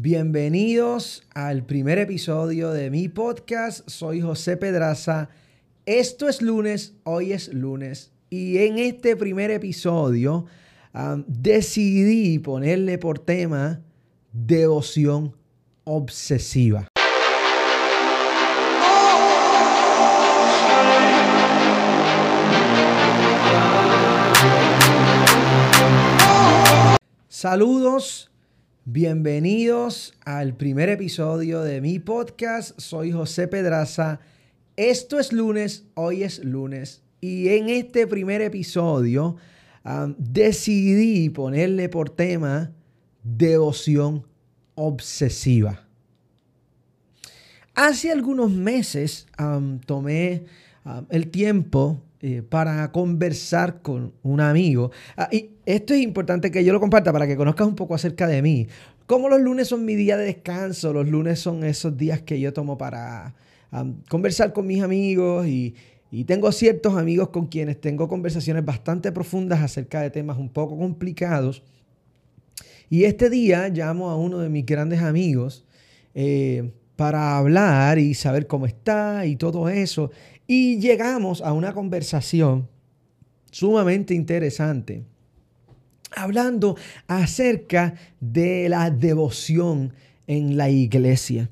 [0.00, 3.88] Bienvenidos al primer episodio de mi podcast.
[3.88, 5.28] Soy José Pedraza.
[5.86, 8.12] Esto es lunes, hoy es lunes.
[8.30, 10.46] Y en este primer episodio
[11.26, 13.80] decidí ponerle por tema
[14.32, 15.34] devoción
[15.82, 16.86] obsesiva.
[27.26, 28.30] Saludos,
[28.90, 32.80] bienvenidos al primer episodio de mi podcast.
[32.80, 34.18] Soy José Pedraza.
[34.76, 37.02] Esto es lunes, hoy es lunes.
[37.20, 39.36] Y en este primer episodio
[40.16, 42.72] decidí ponerle por tema
[43.22, 44.26] devoción
[44.74, 45.86] obsesiva.
[47.74, 49.26] Hace algunos meses
[49.84, 50.46] tomé
[51.10, 54.90] el tiempo eh, para conversar con un amigo.
[55.16, 58.26] Ah, y esto es importante que yo lo comparta para que conozcas un poco acerca
[58.26, 58.66] de mí.
[59.06, 62.52] Como los lunes son mi día de descanso, los lunes son esos días que yo
[62.52, 63.34] tomo para
[64.08, 65.74] conversar con mis amigos y,
[66.10, 70.78] y tengo ciertos amigos con quienes tengo conversaciones bastante profundas acerca de temas un poco
[70.78, 71.62] complicados.
[72.90, 75.66] Y este día llamo a uno de mis grandes amigos
[76.14, 80.10] eh, para hablar y saber cómo está y todo eso.
[80.50, 82.70] Y llegamos a una conversación
[83.50, 85.04] sumamente interesante,
[86.16, 86.74] hablando
[87.06, 89.92] acerca de la devoción
[90.26, 91.50] en la iglesia.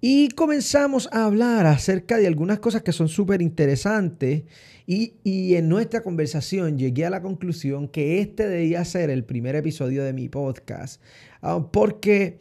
[0.00, 4.44] Y comenzamos a hablar acerca de algunas cosas que son súper interesantes.
[4.86, 9.54] Y, y, en nuestra conversación llegué a la conclusión que este debía ser el primer
[9.54, 10.98] episodio de mi podcast.
[11.42, 12.40] Ah, porque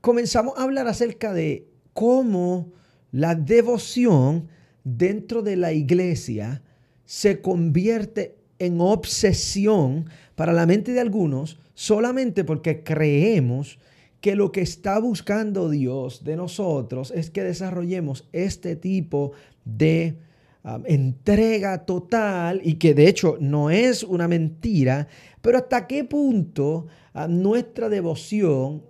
[0.00, 2.72] comenzamos a hablar acerca de cómo
[3.12, 4.48] la devoción
[4.86, 6.62] dentro de la iglesia
[7.04, 10.06] se convierte en obsesión
[10.36, 13.80] para la mente de algunos solamente porque creemos
[14.20, 19.32] que lo que está buscando Dios de nosotros es que desarrollemos este tipo
[19.64, 20.18] de
[20.62, 25.08] um, entrega total y que de hecho no es una mentira,
[25.42, 28.84] pero hasta qué punto um, nuestra devoción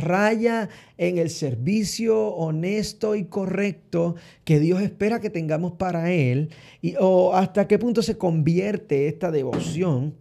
[0.00, 0.68] raya
[0.98, 6.50] en el servicio honesto y correcto que Dios espera que tengamos para Él,
[6.82, 10.14] y, o hasta qué punto se convierte esta devoción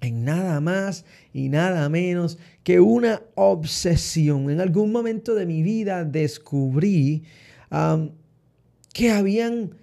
[0.00, 4.50] en nada más y nada menos que una obsesión.
[4.50, 7.24] En algún momento de mi vida descubrí
[8.92, 9.74] que habían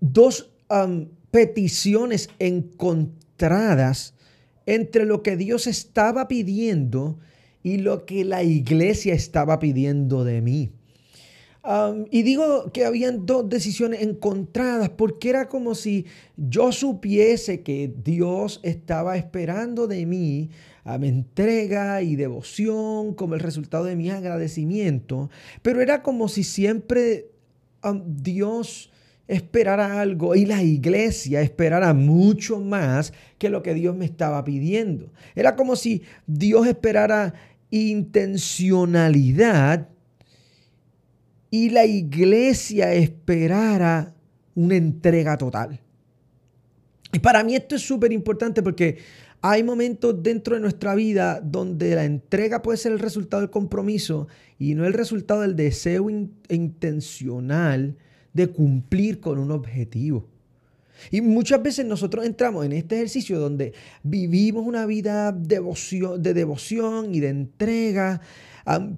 [0.00, 0.50] dos
[1.30, 4.14] peticiones encontradas
[4.66, 7.18] entre lo que Dios estaba pidiendo
[7.62, 10.72] y lo que la iglesia estaba pidiendo de mí.
[12.10, 16.06] y digo que habían dos decisiones encontradas porque era como si
[16.38, 20.50] yo supiese que Dios estaba esperando de mí
[20.84, 25.28] a mi entrega y devoción como el resultado de mi agradecimiento,
[25.60, 27.26] pero era como si siempre
[28.06, 28.90] Dios
[29.30, 35.12] esperara algo y la iglesia esperara mucho más que lo que Dios me estaba pidiendo.
[35.36, 37.34] Era como si Dios esperara
[37.70, 39.88] intencionalidad
[41.50, 44.14] y la iglesia esperara
[44.54, 45.80] una entrega total.
[47.12, 48.98] Y para mí esto es súper importante porque
[49.42, 54.28] hay momentos dentro de nuestra vida donde la entrega puede ser el resultado del compromiso
[54.58, 57.96] y no el resultado del deseo intencional
[58.32, 60.28] de cumplir con un objetivo.
[61.10, 63.72] Y muchas veces nosotros entramos en este ejercicio donde
[64.02, 68.20] vivimos una vida de devoción y de entrega,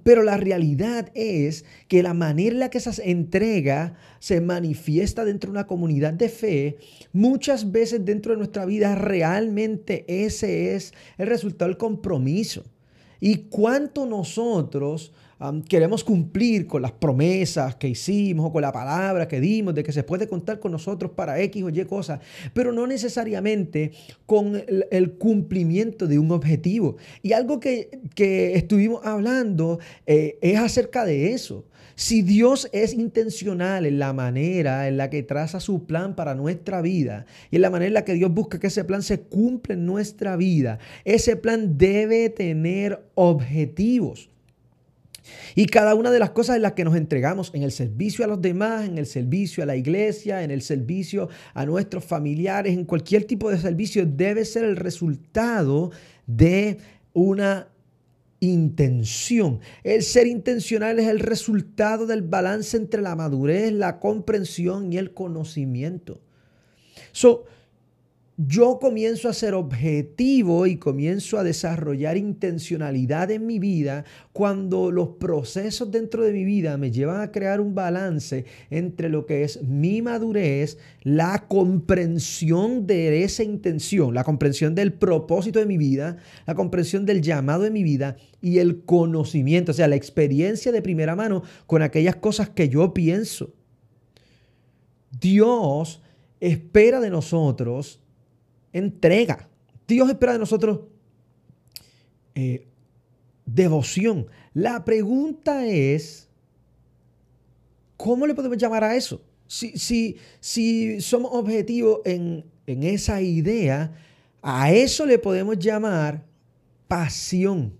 [0.02, 5.48] pero la realidad es que la manera en la que esa entrega se manifiesta dentro
[5.48, 6.76] de una comunidad de fe,
[7.12, 12.64] muchas veces dentro de nuestra vida realmente ese es el resultado del compromiso.
[13.20, 15.12] Y cuánto nosotros
[15.68, 19.92] queremos cumplir con las promesas que hicimos o con la palabra que dimos de que
[19.92, 22.20] se puede contar con nosotros para X o Y cosas,
[22.52, 23.92] pero no necesariamente
[24.26, 26.96] con el, cumplimiento de un objetivo.
[27.22, 27.90] Y algo que,
[28.54, 31.64] estuvimos hablando eh, es acerca de eso.
[31.94, 36.80] Si Dios es intencional en la manera en la que traza su plan para nuestra
[36.80, 39.74] vida y en la manera en la que Dios busca que ese plan se cumpla
[39.74, 44.31] en nuestra vida, ese plan debe tener objetivos.
[45.54, 48.28] Y cada una de las cosas en las que nos entregamos en el servicio a
[48.28, 52.84] los demás, en el servicio a la iglesia, en el servicio a nuestros familiares, en
[52.84, 55.90] cualquier tipo de servicio, debe ser el resultado
[56.26, 56.78] de
[57.12, 57.68] una
[58.40, 59.60] intención.
[59.84, 65.14] El ser intencional es el resultado del balance entre la madurez, la comprensión y el
[65.14, 66.20] conocimiento.
[67.12, 67.44] So,
[68.46, 75.10] yo comienzo a ser objetivo y comienzo a desarrollar intencionalidad en mi vida cuando los
[75.10, 79.62] procesos dentro de mi vida me llevan a crear un balance entre lo que es
[79.62, 86.16] mi madurez, la comprensión de esa intención, la comprensión del propósito de mi vida,
[86.46, 90.82] la comprensión del llamado de mi vida y el conocimiento, o sea, la experiencia de
[90.82, 93.52] primera mano con aquellas cosas que yo pienso.
[95.20, 96.02] Dios
[96.40, 98.01] espera de nosotros
[98.72, 99.48] entrega.
[99.86, 100.80] Dios espera de nosotros
[102.34, 102.66] eh,
[103.44, 104.26] devoción.
[104.54, 106.28] La pregunta es,
[107.96, 109.22] ¿cómo le podemos llamar a eso?
[109.46, 113.92] Si, si, si somos objetivos en, en esa idea,
[114.40, 116.24] a eso le podemos llamar
[116.88, 117.74] pasión.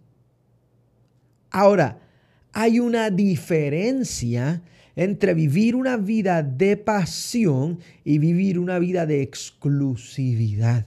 [1.50, 2.00] Ahora,
[2.52, 4.62] hay una diferencia
[4.96, 10.86] entre vivir una vida de pasión y vivir una vida de exclusividad.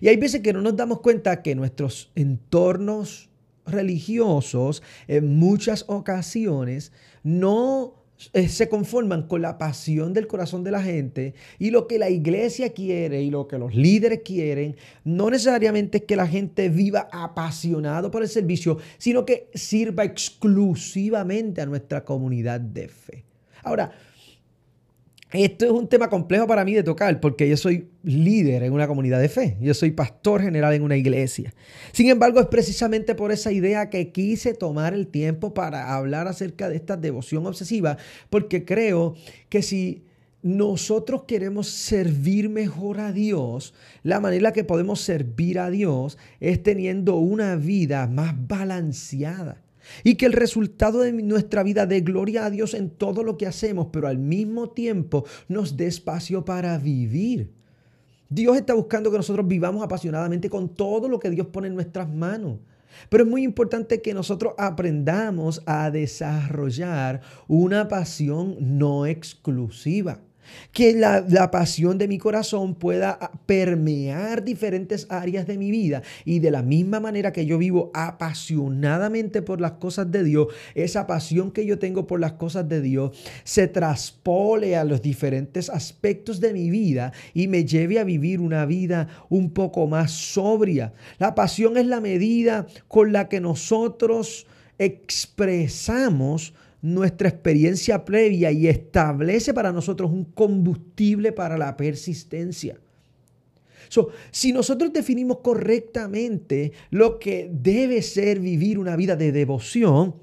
[0.00, 3.30] Y hay veces que no nos damos cuenta que nuestros entornos
[3.66, 6.92] religiosos en muchas ocasiones
[7.22, 7.99] no
[8.48, 12.72] se conforman con la pasión del corazón de la gente y lo que la iglesia
[12.72, 18.10] quiere y lo que los líderes quieren, no necesariamente es que la gente viva apasionado
[18.10, 23.24] por el servicio, sino que sirva exclusivamente a nuestra comunidad de fe.
[23.62, 23.92] Ahora,
[25.32, 28.88] esto es un tema complejo para mí de tocar porque yo soy líder en una
[28.88, 31.54] comunidad de fe, yo soy pastor general en una iglesia.
[31.92, 36.68] Sin embargo, es precisamente por esa idea que quise tomar el tiempo para hablar acerca
[36.68, 37.96] de esta devoción obsesiva,
[38.28, 39.14] porque creo
[39.48, 40.02] que si
[40.42, 47.16] nosotros queremos servir mejor a Dios, la manera que podemos servir a Dios es teniendo
[47.16, 49.62] una vida más balanceada
[50.04, 53.46] y que el resultado de nuestra vida dé gloria a Dios en todo lo que
[53.46, 57.52] hacemos, pero al mismo tiempo nos dé espacio para vivir.
[58.28, 62.08] Dios está buscando que nosotros vivamos apasionadamente con todo lo que Dios pone en nuestras
[62.08, 62.58] manos.
[63.08, 70.20] Pero es muy importante que nosotros aprendamos a desarrollar una pasión no exclusiva
[70.72, 76.38] que la, pasión de mi corazón pueda ah, permear diferentes áreas de mi vida y
[76.38, 81.50] de la misma manera que yo vivo apasionadamente por las cosas de Dios, esa pasión
[81.50, 86.52] que yo tengo por las cosas de Dios se traspole a los diferentes aspectos de
[86.52, 90.92] mi vida y me lleve a vivir una vida un poco más sobria.
[91.18, 94.46] La pasión es la medida con la que nosotros
[94.78, 102.78] expresamos nuestra experiencia previa y establece para nosotros un combustible para la persistencia.
[104.30, 110.14] si nosotros definimos correctamente lo que debe ser vivir una vida de devoción,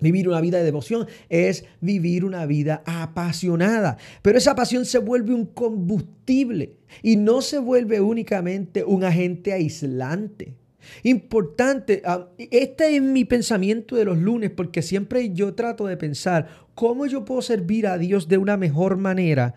[0.00, 3.98] Vivir una vida de devoción es vivir una vida apasionada.
[4.22, 10.54] Pero esa pasión se vuelve un combustible y no se vuelve únicamente un agente aislante.
[11.02, 16.48] Importante, ah, este es mi pensamiento de los lunes porque siempre yo trato de pensar
[16.74, 19.54] cómo yo puedo servir a Dios de una mejor manera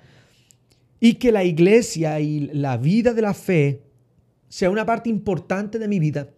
[1.00, 3.84] y que la iglesia y la vida de la fe
[4.50, 6.30] sea una parte importante de mi vida,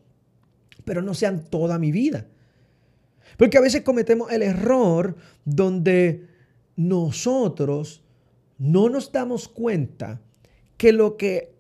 [0.86, 2.28] pero no sean toda mi vida.
[3.38, 6.28] Porque a veces cometemos el error donde
[6.76, 8.04] nosotros
[8.58, 10.22] no nos damos cuenta
[10.78, 11.53] que lo que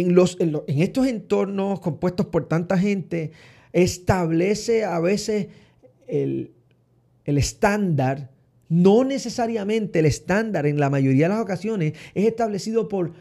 [0.00, 3.30] en, estos entornos compuestos por tanta gente,
[3.72, 5.48] establece a veces
[6.06, 6.52] el,
[7.24, 8.30] el estándar,
[8.68, 13.12] no necesariamente el estándar en la mayoría de las ocasiones es establecido por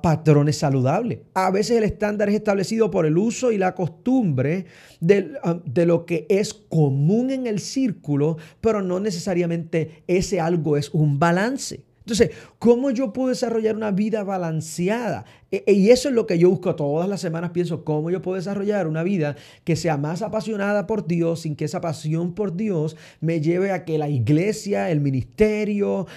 [0.00, 1.18] patrones saludables.
[1.34, 4.66] A veces el estándar es establecido por el uso y la costumbre
[5.00, 5.32] de,
[5.64, 11.18] de, lo que es común en el círculo, pero no necesariamente ese algo es un
[11.18, 11.82] balance.
[12.02, 15.24] Entonces, ¿cómo yo puedo desarrollar una vida balanceada?
[15.52, 17.50] E, e, y eso es lo que yo busco todas las semanas.
[17.50, 21.66] Pienso, ¿cómo yo puedo desarrollar una vida que sea más apasionada por Dios sin que
[21.66, 26.08] esa pasión por Dios me lleve a que la iglesia, el ministerio,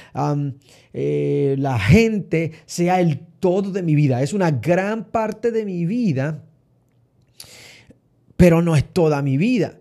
[0.93, 4.23] eh, la gente sea el todo de mi vida?
[4.23, 6.43] Es una gran parte de mi vida,
[8.37, 9.77] pero no es toda mi vida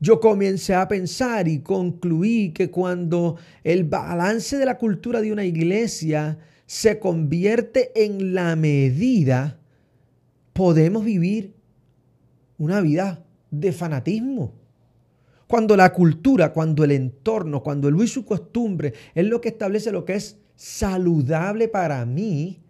[0.00, 5.44] yo comencé a pensar y concluí que cuando el balance de la cultura de una
[5.44, 9.58] iglesia se convierte en la medida,
[10.54, 11.54] podemos vivir
[12.56, 14.54] una vida de fanatismo.
[15.46, 19.48] Cuando la cultura, cuando el entorno, cuando el uso y su costumbre es lo que
[19.48, 22.60] establece lo que es saludable para mí,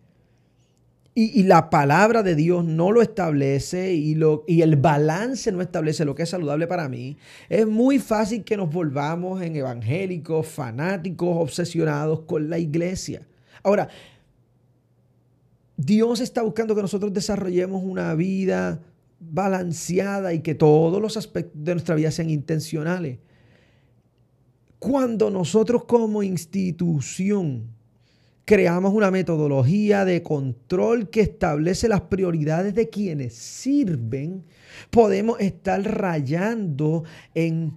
[1.12, 6.04] y, la palabra de Dios no lo establece y, lo, y el balance no establece
[6.04, 7.16] lo que es saludable para mí,
[7.48, 13.26] es muy fácil que nos volvamos en evangélicos, fanáticos, obsesionados con la iglesia.
[13.62, 13.88] Ahora,
[15.76, 18.80] Dios está buscando que nosotros desarrollemos una vida
[19.18, 23.18] balanceada y que todos los aspectos de nuestra vida sean intencionales.
[24.78, 27.79] Cuando nosotros como institución
[28.44, 34.44] creamos una metodología de control que establece las prioridades de quienes sirven,
[34.90, 37.04] podemos estar rayando
[37.34, 37.74] en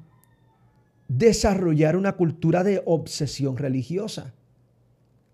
[1.08, 4.34] desarrollar una cultura de obsesión religiosa.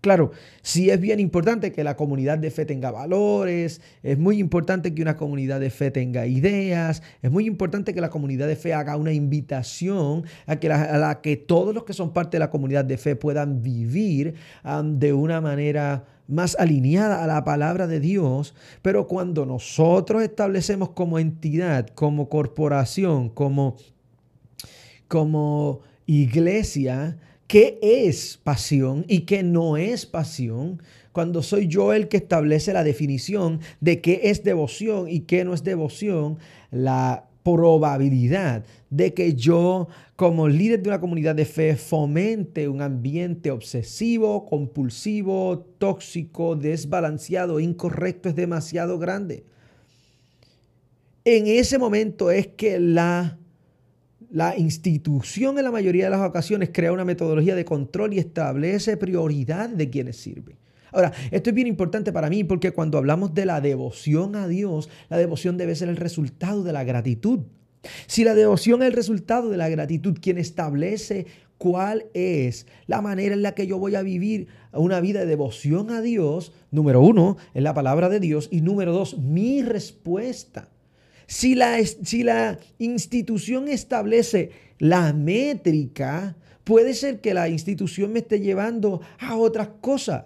[0.00, 0.30] Claro,
[0.62, 5.02] sí es bien importante que la comunidad de fe tenga valores, es muy importante que
[5.02, 8.96] una comunidad de fe tenga ideas, es muy importante que la comunidad de fe haga
[8.96, 12.96] una invitación a, que la, que todos los que son parte de la comunidad de
[12.96, 14.36] fe puedan vivir
[14.82, 21.18] de una manera más alineada a la palabra de Dios, pero cuando nosotros establecemos como
[21.18, 23.76] entidad, como corporación, como,
[25.08, 27.18] como iglesia,
[27.50, 30.80] qué es pasión y qué no es pasión,
[31.10, 35.52] cuando soy yo el que establece la definición de qué es devoción y qué no
[35.52, 36.38] es devoción,
[36.70, 43.50] la probabilidad de que yo como líder de una comunidad de fe fomente un ambiente
[43.50, 49.42] obsesivo, compulsivo, tóxico, desbalanceado, incorrecto es demasiado grande.
[51.24, 53.39] En ese momento es que la
[54.30, 58.96] la institución en la mayoría de las ocasiones crea una metodología de control y establece
[58.96, 60.56] prioridad de quienes sirven.
[60.92, 64.88] Ahora, esto es bien importante para mí porque cuando hablamos de la devoción a Dios,
[65.08, 67.40] la devoción debe ser el resultado de la gratitud.
[68.06, 71.26] Si la devoción es el resultado de la gratitud, quien establece
[71.58, 75.90] cuál es la manera en la que yo voy a vivir una vida de devoción
[75.90, 80.68] a Dios, número uno, es la palabra de Dios y número dos, mi respuesta
[81.30, 89.36] si la, institución establece la métrica, puede ser que la institución me esté llevando a
[89.36, 90.24] otras cosas.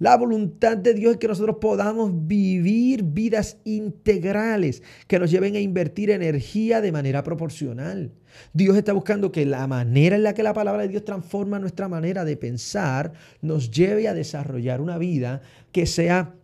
[0.00, 5.60] La voluntad de Dios es que nosotros podamos vivir vidas integrales que nos lleven a
[5.60, 8.10] invertir energía de manera proporcional.
[8.52, 11.86] Dios está buscando que la manera en la que la palabra de Dios transforma nuestra
[11.86, 16.34] manera de pensar nos lleve a desarrollar una vida que sea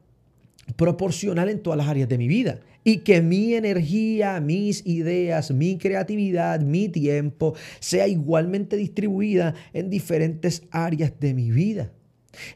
[0.76, 5.76] proporcional en todas las áreas de mi vida y que mi energía, mis ideas, mi
[5.78, 11.92] creatividad, mi tiempo sea igualmente distribuida en diferentes áreas de mi vida.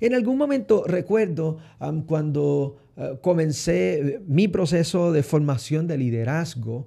[0.01, 1.59] En algún momento recuerdo
[2.07, 6.87] cuando uh, comencé eh, mi proceso de formación de liderazgo,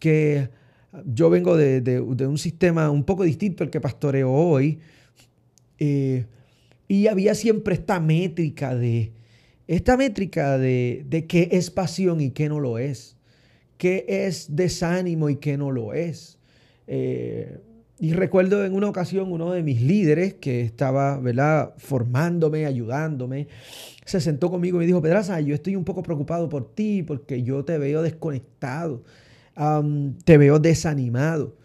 [0.00, 0.48] que
[1.04, 4.78] yo vengo de, un sistema un poco distinto al que pastoreo hoy,
[5.78, 6.24] eh,
[6.88, 9.12] y había siempre esta métrica de,
[9.66, 13.16] esta métrica de, qué es pasión y qué no lo es,
[13.78, 16.38] qué es desánimo y qué no lo es.
[16.86, 17.58] Eh,
[17.98, 21.74] y recuerdo en una ocasión uno de mis líderes que estaba ¿verdad?
[21.78, 23.48] formándome, ayudándome,
[24.04, 27.42] se sentó conmigo y me dijo, Pedraza, yo estoy un poco preocupado por ti porque
[27.42, 29.04] yo te veo desconectado,
[30.24, 31.56] te veo desanimado.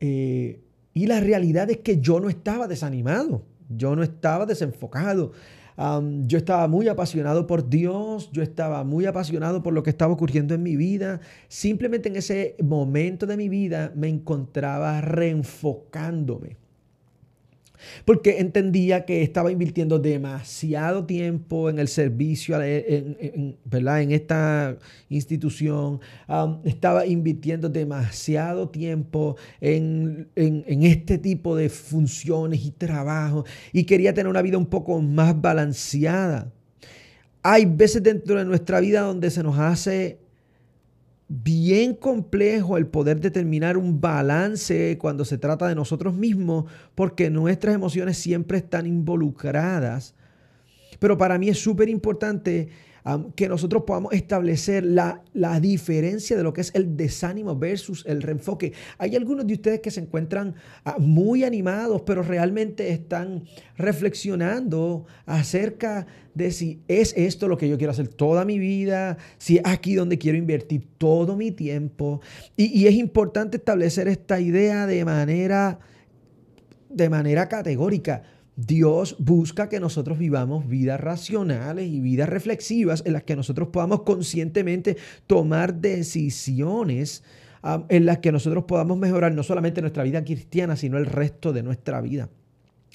[0.00, 0.60] Eh,
[0.94, 5.32] y la realidad es que yo no estaba desanimado, yo no estaba desenfocado
[5.78, 10.54] yo estaba muy apasionado por Dios, yo estaba muy apasionado por lo que estaba ocurriendo
[10.54, 11.20] en mi vida.
[11.48, 16.56] Simplemente en ese momento de mi vida me encontraba reenfocándome
[18.04, 24.02] porque entendía que estaba invirtiendo demasiado tiempo en el servicio, en, ¿verdad?
[24.02, 24.76] en esta
[25.08, 26.00] institución,
[26.64, 34.28] estaba invirtiendo demasiado tiempo en, en este tipo de funciones y trabajo y quería tener
[34.28, 36.52] una vida un poco más balanceada.
[37.42, 40.18] Hay veces dentro de nuestra vida donde se nos hace
[41.28, 47.74] bien complejo el poder determinar un balance cuando se trata de nosotros mismos, porque nuestras
[47.74, 50.14] emociones siempre están involucradas.
[50.98, 52.68] Pero para mí es súper importante
[53.36, 55.22] que nosotros podamos establecer la,
[55.60, 58.72] diferencia de lo que es el desánimo versus el reenfoque.
[58.98, 63.44] Hay algunos de ustedes que se encuentran ah, muy animados, pero realmente están
[63.76, 69.58] reflexionando acerca de si es esto lo que yo quiero hacer toda mi vida, si
[69.58, 72.20] es aquí donde quiero invertir todo mi tiempo.
[72.56, 75.78] Y, y es importante establecer esta idea de manera,
[76.90, 78.22] de manera categórica.
[78.56, 84.02] Dios busca que nosotros vivamos vidas racionales y vidas reflexivas en las que nosotros podamos
[84.02, 84.96] conscientemente
[85.26, 87.22] tomar decisiones
[87.88, 91.62] en las que nosotros podamos mejorar no solamente nuestra vida cristiana, sino el resto de
[91.62, 92.30] nuestra vida.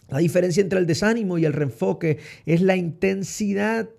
[0.10, 3.90] La diferencia entre el desánimo y el reenfoque es la intensidad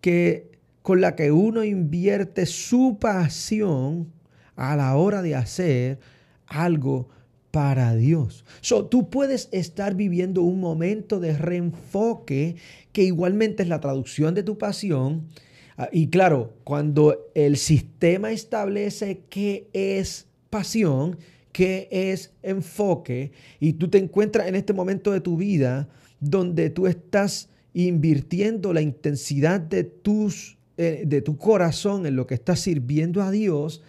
[0.00, 0.50] que,
[0.82, 4.12] con la que uno invierte su pasión
[4.56, 5.98] a la hora de hacer
[6.46, 7.08] algo
[7.52, 8.44] para Dios.
[8.62, 12.56] So, tú puedes estar viviendo un momento de reenfoque
[12.92, 15.28] que igualmente es la traducción de tu pasión.
[15.76, 21.18] Ah, y claro, cuando el sistema establece qué es pasión,
[21.52, 25.88] qué es enfoque, y tú te encuentras en este momento de tu vida
[26.20, 32.34] donde tú estás invirtiendo la intensidad de, tus, eh, de tu corazón en lo que
[32.34, 33.82] estás sirviendo a Dios,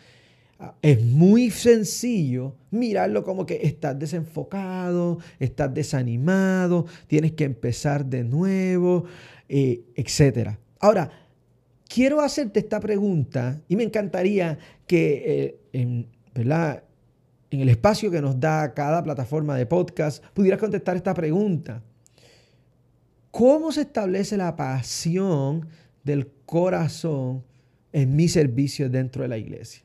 [0.82, 9.06] es muy sencillo mirarlo como que estás desenfocado, estás desanimado, tienes que empezar de nuevo,
[9.50, 10.58] eh, etc.
[10.80, 11.12] Ahora,
[11.88, 18.40] quiero hacerte esta pregunta y me encantaría que eh, en, en el espacio que nos
[18.40, 21.84] da cada plataforma de podcast pudieras contestar esta pregunta.
[23.32, 25.68] ¿Cómo se establece la pasión
[26.04, 27.44] del corazón
[27.92, 29.84] en mi servicio dentro de la iglesia?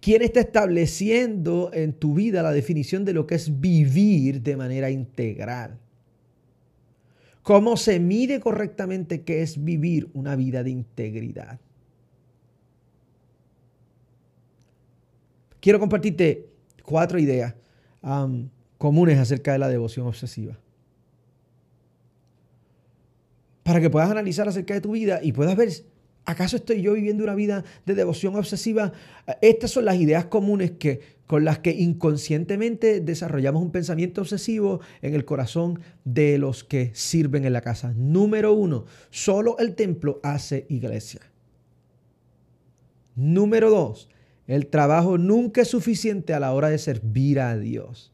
[0.00, 4.90] ¿Quién está estableciendo en tu vida la definición de lo que es vivir de manera
[4.90, 5.78] integral?
[7.42, 11.58] ¿Cómo se mide correctamente qué es vivir una vida de integridad?
[15.60, 16.48] Quiero compartirte
[16.84, 17.54] cuatro ideas
[18.78, 20.58] comunes acerca de la devoción obsesiva
[23.62, 25.70] para que puedas analizar acerca de tu vida y puedas ver,
[26.24, 28.92] ¿acaso estoy yo viviendo una vida de devoción obsesiva?
[29.40, 35.14] Estas son las ideas comunes que, con las que inconscientemente desarrollamos un pensamiento obsesivo en
[35.14, 37.92] el corazón de los que sirven en la casa.
[37.96, 41.20] Número uno, solo el templo hace iglesia.
[43.14, 44.08] Número dos,
[44.46, 48.12] el trabajo nunca es suficiente a la hora de servir a Dios.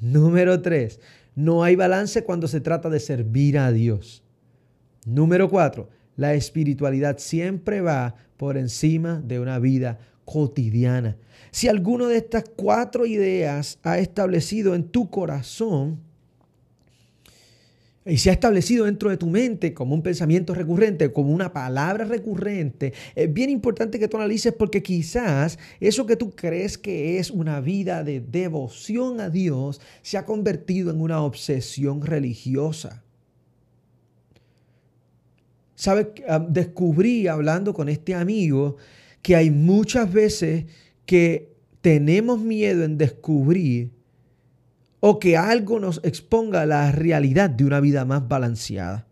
[0.00, 1.00] Número tres,
[1.34, 4.22] no hay balance cuando se trata de servir a Dios.
[5.04, 11.16] Número cuatro, la espiritualidad siempre va por encima de una vida cotidiana.
[11.50, 16.00] Si alguno de estas cuatro ideas ha establecido en tu corazón
[18.04, 22.04] y se ha establecido dentro de tu mente como un pensamiento recurrente, como una palabra
[22.04, 27.30] recurrente, es bien importante que tú analices porque quizás eso que tú crees que es
[27.30, 33.05] una vida de devoción a Dios se ha convertido en una obsesión religiosa.
[35.76, 36.08] ¿Sabes?
[36.26, 38.76] Ah, descubrí hablando con este amigo
[39.22, 40.64] que hay muchas veces
[41.04, 43.92] que tenemos miedo en descubrir
[45.00, 49.06] o que algo nos exponga la realidad de una vida más balanceada.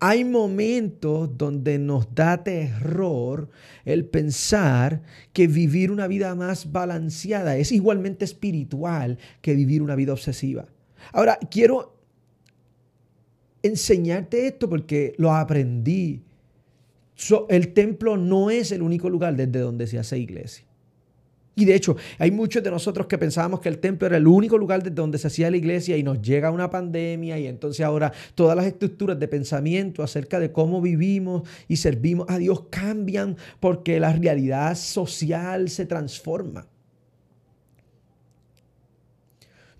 [0.00, 3.48] Hay momentos donde nos da terror
[3.84, 10.12] el pensar que vivir una vida más balanceada es igualmente espiritual que vivir una vida
[10.12, 10.66] obsesiva.
[11.12, 11.93] Ahora, quiero
[13.64, 16.22] enseñarte esto porque lo aprendí.
[17.48, 20.64] el templo no es el único lugar desde donde se hace iglesia.
[21.56, 24.58] Y de hecho, hay muchos de nosotros que pensábamos que el templo era el único
[24.58, 28.12] lugar desde donde se hacía la iglesia y nos llega una pandemia y entonces ahora
[28.34, 34.00] todas las estructuras de pensamiento acerca de cómo vivimos y servimos a Dios cambian porque
[34.00, 36.66] la realidad social se transforma.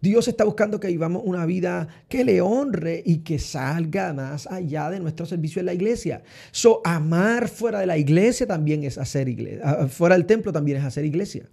[0.05, 4.91] Dios está buscando que vivamos una vida que le honre y que salga más allá
[4.91, 6.23] de nuestro servicio en la iglesia.
[6.53, 9.63] So, amar fuera de la iglesia también es hacer iglesia.
[9.65, 11.49] Ah, fuera del templo también es hacer iglesia.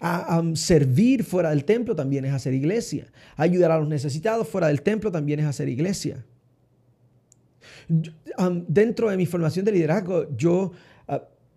[0.00, 3.06] A, servir fuera del templo también es hacer iglesia.
[3.36, 6.22] ayudar a los necesitados fuera del templo también es hacer iglesia.
[8.66, 10.87] dentro de mi formación de liderazgo, yo ah,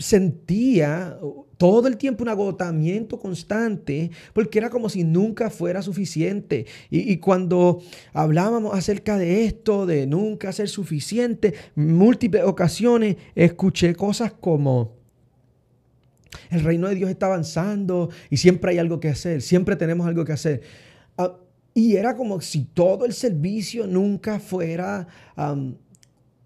[0.02, 1.18] sentía
[1.58, 6.66] todo el tiempo un agotamiento constante porque era como si nunca fuera suficiente.
[6.90, 7.82] Y, cuando
[8.14, 15.00] hablábamos acerca de esto, de nunca ser suficiente, múltiples ocasiones escuché cosas como...
[16.50, 20.26] El reino de Dios está avanzando y siempre hay algo que hacer, siempre tenemos algo
[20.26, 20.62] que hacer.
[21.18, 21.36] Ah,
[21.74, 25.08] y era como si todo el servicio nunca fuera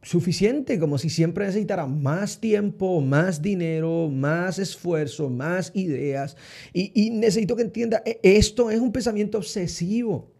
[0.06, 6.38] suficiente, como si siempre necesitara más tiempo, más dinero, más esfuerzo, más ideas.
[6.74, 10.32] Y, necesito que entienda, e, esto es un pensamiento obsesivo.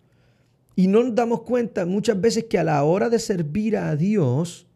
[0.76, 4.68] Y no nos damos cuenta muchas veces que a la hora de servir a Dios,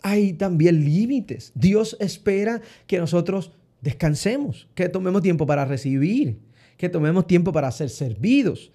[0.00, 1.50] hay también límites.
[1.54, 6.38] Dios espera que nosotros descansemos, que tomemos tiempo para recibir,
[6.76, 8.70] que tomemos tiempo para ser servidos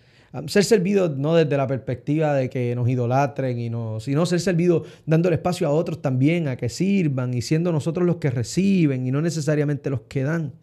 [0.48, 4.84] ser servido no desde la perspectiva de que nos idolatren, y no, sino ser servido
[5.06, 9.12] dándole espacio a otros también a que sirvan y siendo nosotros los que reciben y
[9.12, 10.54] no necesariamente los que dan.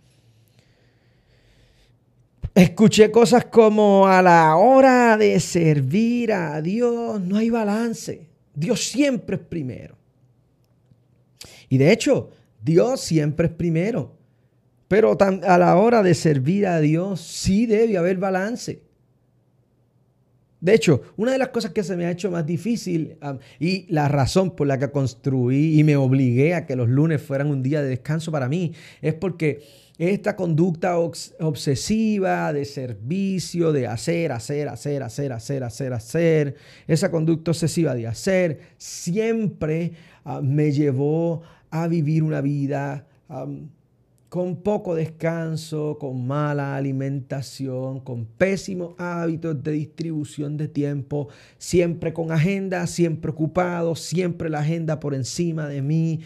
[2.54, 8.28] Escuché cosas como a la hora de servir a Dios no hay balance.
[8.54, 9.96] Dios siempre es primero.
[11.68, 12.30] Y de hecho,
[12.62, 14.16] Dios siempre es primero.
[14.88, 18.85] Pero a la hora de servir a Dios sí debe haber balance.
[20.66, 23.16] De hecho, una de las cosas que se me ha hecho más difícil
[23.60, 27.52] y la razón por la que construí y me obligué a que los lunes fueran
[27.52, 29.62] un día de descanso para mí es porque
[29.96, 36.56] esta conducta obsesiva de servicio, de hacer, hacer, hacer, hacer, hacer, hacer, hacer,
[36.88, 39.92] esa conducta obsesiva de hacer, siempre
[40.42, 43.06] me llevó a vivir una vida
[44.28, 52.32] con poco descanso, con mala alimentación, con pésimos hábitos de distribución de tiempo, siempre con
[52.32, 56.20] agenda, siempre ocupado, siempre la agenda por encima de mí,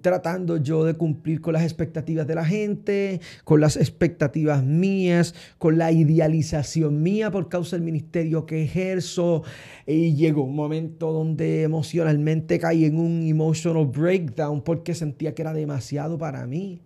[0.00, 5.78] tratando yo de cumplir con las expectativas de la gente, con las expectativas mías, con
[5.78, 9.42] la idealización mía por causa del ministerio que ejerzo.
[9.88, 15.52] Y llegó un momento donde emocionalmente caí en un emotional breakdown porque sentía que era
[15.52, 16.80] demasiado para mí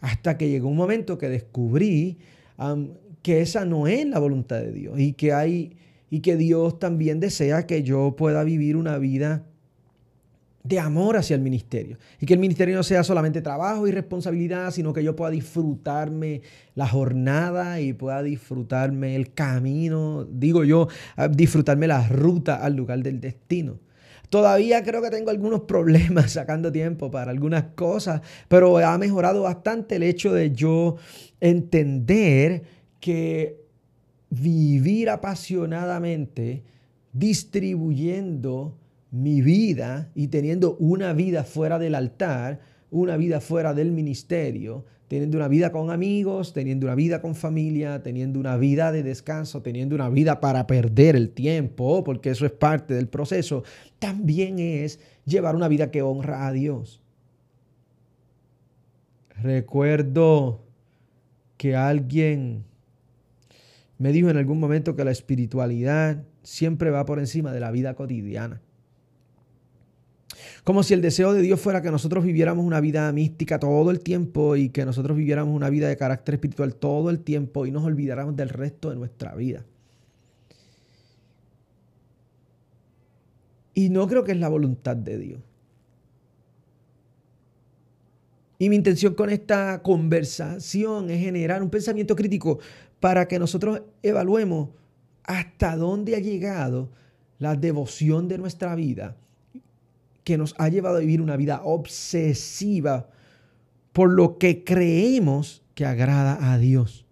[0.00, 2.18] hasta que llegó un momento que descubrí
[3.22, 5.76] que esa no es la voluntad de Dios y que hay
[6.10, 9.44] y que Dios también desea que yo pueda vivir una vida
[10.64, 11.98] de amor hacia el ministerio.
[12.20, 16.42] Y que el ministerio no sea solamente trabajo y responsabilidad, sino que yo pueda disfrutarme
[16.74, 20.88] la jornada y pueda disfrutarme el camino, digo yo,
[21.30, 23.78] disfrutarme la ruta al lugar del destino.
[24.30, 29.96] Todavía creo que tengo algunos problemas sacando tiempo para algunas cosas, pero ha mejorado bastante
[29.96, 30.96] el hecho de yo
[31.40, 32.62] entender
[33.00, 33.60] que
[34.30, 36.62] vivir apasionadamente,
[37.12, 38.76] distribuyendo
[39.10, 42.60] mi vida y teniendo una vida fuera del altar,
[42.90, 48.02] una vida fuera del ministerio, teniendo una vida con amigos, teniendo una vida con familia,
[48.02, 52.52] teniendo una vida de descanso, teniendo una vida para perder el tiempo, porque eso es
[52.52, 53.64] parte del proceso,
[53.98, 57.02] también es llevar una vida que honra a Dios.
[59.42, 60.64] Recuerdo
[61.56, 62.64] que alguien
[63.96, 67.94] me dijo en algún momento que la espiritualidad siempre va por encima de la vida
[67.94, 68.60] cotidiana.
[70.64, 74.00] Como si el deseo de Dios fuera que nosotros viviéramos una vida mística todo el
[74.00, 77.84] tiempo y que nosotros viviéramos una vida de carácter espiritual todo el tiempo y nos
[77.84, 79.64] olvidáramos del resto de nuestra vida.
[83.74, 85.40] Y no creo que es la voluntad de Dios.
[88.58, 92.58] Y mi intención con esta conversación es generar un pensamiento crítico
[92.98, 94.70] para que nosotros evaluemos
[95.22, 96.90] hasta dónde ha llegado
[97.38, 99.16] la devoción de nuestra vida
[100.28, 103.08] que nos ha llevado a vivir una vida obsesiva
[103.94, 107.06] por lo que creemos que agrada a Dios.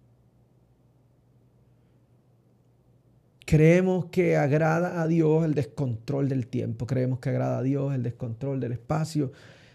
[3.43, 8.03] Creemos que agrada a Dios el descontrol del tiempo, creemos que agrada a Dios el
[8.03, 9.31] descontrol del espacio,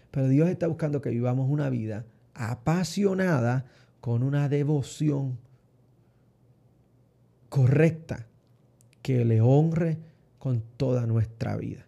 [0.09, 3.65] pero Dios está buscando que vivamos una vida apasionada
[3.99, 5.37] con una devoción
[7.49, 8.25] correcta
[9.01, 9.97] que le honre
[10.39, 11.85] con toda nuestra vida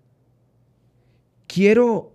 [1.56, 2.12] quiero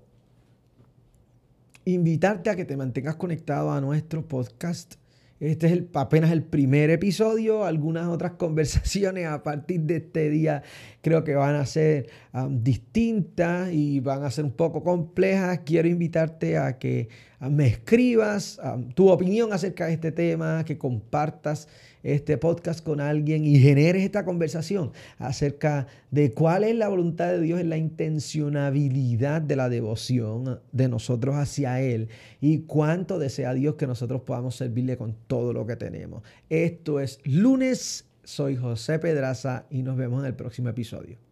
[1.87, 4.97] invitarte a que te mantengas conectado a nuestro podcast.
[5.41, 7.65] Este es apenas el primer episodio.
[7.65, 10.63] Algunas otras conversaciones a partir de este día
[11.01, 12.11] creo que van a ser
[12.51, 15.61] distintas y van a ser un poco complejas.
[15.65, 17.09] Quiero invitarte a que
[17.49, 21.69] me escribas um, tu opinión acerca de este tema, que compartas
[22.03, 27.41] este podcast con alguien y generes esta conversación acerca de cuál es la voluntad de
[27.41, 32.09] Dios en la intencionabilidad de la devoción de nosotros hacia Él
[32.41, 36.23] y cuánto desea Dios que nosotros podamos servirle con todo lo que tenemos.
[36.49, 41.21] Esto es lunes, soy José Pedraza y nos vemos en el próximo episodio.